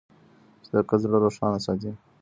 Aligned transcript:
صداقت 0.65 0.99
زړه 1.03 1.17
روښانه 1.23 1.59
ساتي. 1.65 1.91